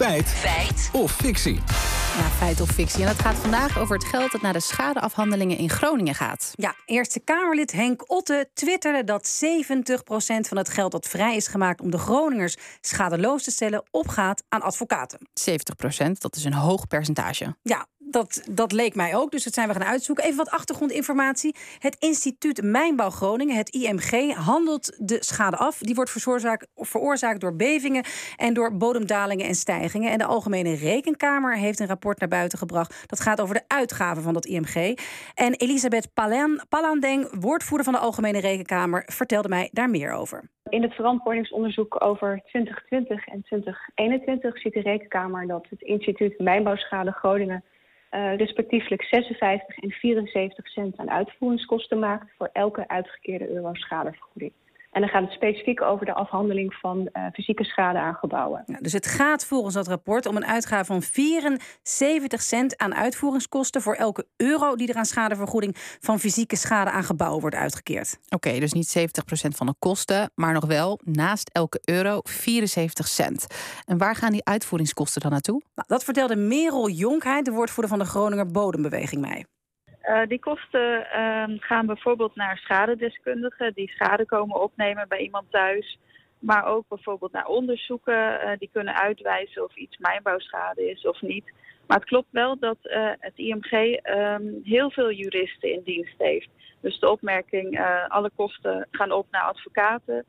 [0.00, 0.28] Feit.
[0.28, 0.90] Feit.
[0.92, 1.54] Of fictie.
[2.16, 3.02] Ja, feit of fictie.
[3.02, 6.52] En het gaat vandaag over het geld dat naar de schadeafhandelingen in Groningen gaat.
[6.54, 11.80] Ja, Eerste Kamerlid Henk Otte twitterde dat 70% van het geld dat vrij is gemaakt
[11.80, 15.18] om de Groningers schadeloos te stellen opgaat aan advocaten.
[15.18, 17.56] 70% dat is een hoog percentage.
[17.62, 20.24] Ja, dat, dat leek mij ook, dus dat zijn we gaan uitzoeken.
[20.24, 21.54] Even wat achtergrondinformatie.
[21.78, 25.78] Het instituut Mijnbouw Groningen, het IMG, handelt de schade af.
[25.78, 28.04] Die wordt veroorzaakt, veroorzaakt door bevingen
[28.36, 30.10] en door bodemdalingen en stijgingen.
[30.10, 33.04] En de Algemene Rekenkamer heeft een rapport naar buiten gebracht.
[33.06, 34.98] Dat gaat over de uitgaven van dat IMG.
[35.34, 40.50] En Elisabeth Palan, Palandeng, woordvoerder van de Algemene Rekenkamer, vertelde mij daar meer over.
[40.68, 47.64] In het verantwoordingsonderzoek over 2020 en 2021 ziet de Rekenkamer dat het instituut Mijnbouwschade Groningen
[48.10, 54.52] uh, respectievelijk 56 en 74 cent aan uitvoeringskosten maakt voor elke uitgekeerde euro schadevergoeding.
[54.90, 58.62] En dan gaat het specifiek over de afhandeling van uh, fysieke schade aan gebouwen.
[58.66, 63.82] Ja, dus het gaat volgens dat rapport om een uitgave van 74 cent aan uitvoeringskosten
[63.82, 68.18] voor elke euro die er aan schadevergoeding van fysieke schade aan gebouwen wordt uitgekeerd.
[68.28, 69.02] Oké, dus niet 70%
[69.56, 73.46] van de kosten, maar nog wel naast elke euro 74 cent.
[73.84, 75.62] En waar gaan die uitvoeringskosten dan naartoe?
[75.74, 79.44] Nou, dat vertelde Merel Jonkheid, de woordvoerder van de Groninger Bodembeweging, mij.
[80.10, 85.98] Uh, die kosten uh, gaan bijvoorbeeld naar schadedeskundigen die schade komen opnemen bij iemand thuis.
[86.38, 91.52] Maar ook bijvoorbeeld naar onderzoeken uh, die kunnen uitwijzen of iets mijnbouwschade is of niet.
[91.86, 92.76] Maar het klopt wel dat
[93.18, 96.48] het IMG um, heel veel juristen in dienst heeft.
[96.80, 100.24] Dus de opmerking, alle kosten gaan op naar advocaten,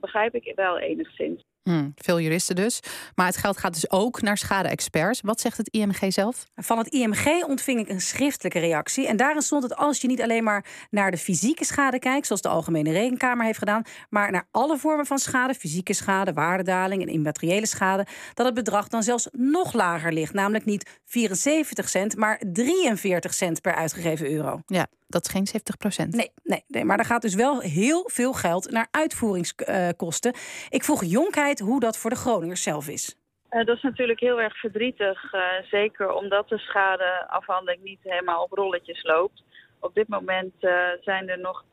[0.00, 1.44] begrijp ik wel enigszins.
[1.66, 2.80] Hmm, veel juristen dus.
[3.14, 5.20] Maar het geld gaat dus ook naar schade-experts.
[5.20, 6.46] Wat zegt het IMG zelf?
[6.56, 9.06] Van het IMG ontving ik een schriftelijke reactie.
[9.06, 12.42] En daarin stond het als je niet alleen maar naar de fysieke schade kijkt, zoals
[12.42, 17.08] de Algemene Rekenkamer heeft gedaan, maar naar alle vormen van schade, fysieke schade, waardedaling en
[17.08, 20.32] immateriële schade, dat het bedrag dan zelfs nog lager ligt.
[20.32, 24.60] Namelijk niet 74 cent, maar 43 cent per uitgegeven euro.
[24.66, 26.14] Ja, dat is geen 70 procent.
[26.14, 30.34] Nee, nee, nee, maar er gaat dus wel heel veel geld naar uitvoeringskosten.
[30.68, 33.16] Ik vroeg Jonkheid hoe dat voor de Groningers zelf is.
[33.50, 35.32] Uh, dat is natuurlijk heel erg verdrietig.
[35.32, 39.42] Uh, zeker omdat de schadeafhandeling niet helemaal op rolletjes loopt.
[39.80, 41.70] Op dit moment uh, zijn er nog 20.000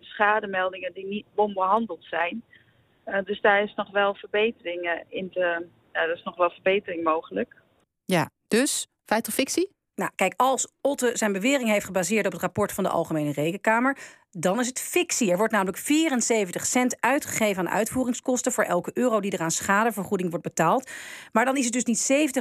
[0.00, 2.42] schademeldingen die niet onbehandeld zijn.
[3.24, 7.54] dus daar is nog wel verbeteringen in te, er is nog wel verbetering mogelijk.
[8.04, 9.74] Ja, dus feit of fictie?
[9.94, 13.98] Nou, kijk, als Otte zijn bewering heeft gebaseerd op het rapport van de Algemene Rekenkamer,
[14.38, 15.30] dan is het fictie.
[15.30, 20.30] Er wordt namelijk 74 cent uitgegeven aan uitvoeringskosten voor elke euro die er aan schadevergoeding
[20.30, 20.90] wordt betaald.
[21.32, 22.32] Maar dan is het dus niet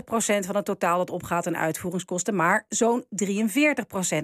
[0.41, 3.05] 70% van het totaal dat opgaat aan uitvoeringskosten, maar zo'n 43%.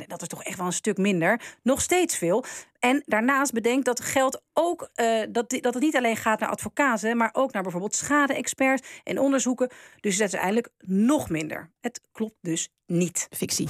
[0.07, 1.41] Dat is toch echt wel een stuk minder.
[1.63, 2.45] Nog steeds veel.
[2.79, 7.17] En daarnaast bedenk dat geld ook uh, dat, dat het niet alleen gaat naar advocaten,
[7.17, 9.69] maar ook naar bijvoorbeeld schade-experts en onderzoeken.
[9.99, 11.71] Dus het is uiteindelijk nog minder.
[11.79, 13.27] Het klopt dus niet.
[13.29, 13.59] Fictie.